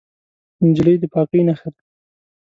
[0.67, 1.79] نجلۍ د پاکۍ نښه ده.